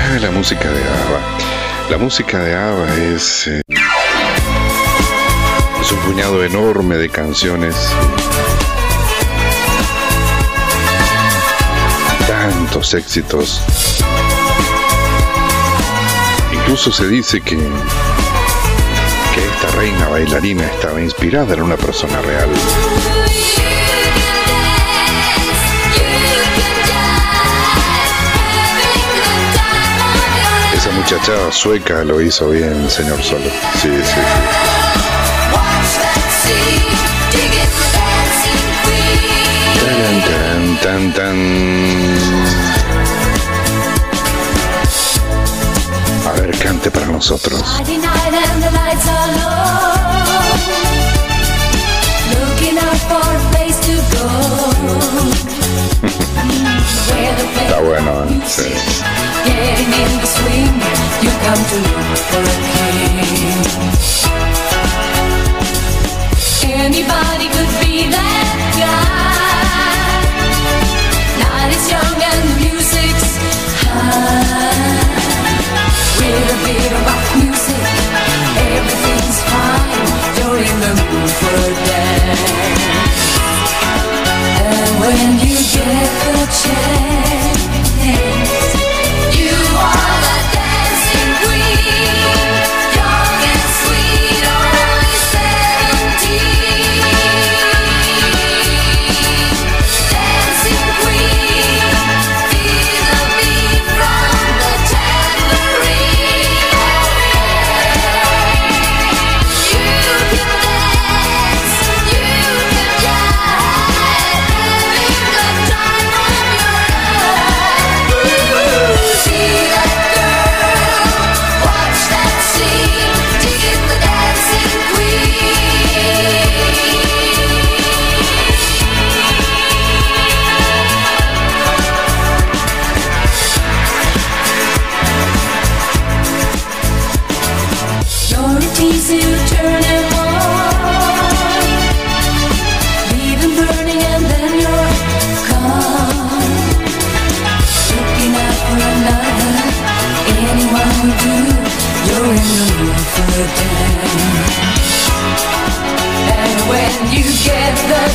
Ah, 0.00 0.16
la 0.20 0.30
música 0.30 0.70
de 0.70 0.80
ABBA. 0.80 1.90
La 1.90 1.98
música 1.98 2.38
de 2.38 2.54
ABBA 2.54 2.94
es... 3.14 3.48
Eh, 3.48 3.62
es 5.80 5.92
un 5.92 5.98
puñado 5.98 6.44
enorme 6.44 6.96
de 6.96 7.08
canciones. 7.08 7.74
Tantos 12.28 12.94
éxitos. 12.94 13.60
Incluso 16.52 16.92
se 16.92 17.08
dice 17.08 17.40
que, 17.40 17.56
que 17.56 19.46
esta 19.52 19.76
reina 19.76 20.08
bailarina 20.08 20.64
estaba 20.64 21.00
inspirada 21.00 21.54
en 21.54 21.62
una 21.62 21.76
persona 21.76 22.20
real. 22.22 22.48
Esa 31.08 31.16
muchachada 31.16 31.50
sueca 31.50 32.04
lo 32.04 32.20
hizo 32.20 32.50
bien, 32.50 32.90
señor 32.90 33.22
Solo. 33.22 33.48
Sí, 33.80 33.88
sí, 33.88 34.02
sí. 34.04 34.20
Tan, 40.82 40.82
tan, 40.82 41.14
tan, 41.14 41.40
A 46.26 46.32
ver, 46.42 46.58
cante 46.58 46.90
para 46.90 47.06
nosotros. 47.06 47.62
Está 57.62 57.80
bueno, 57.80 58.24
¿eh? 58.24 58.42
Sí. 58.46 58.74
Getting 59.44 59.90
in 60.02 60.10
the 60.20 60.26
swing. 60.26 60.72
You 61.22 61.30
come 61.44 61.62
to 61.70 61.78
look 61.84 62.18
for 62.30 62.42
a 62.42 62.56
king. 62.72 64.27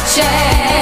change. 0.05 0.72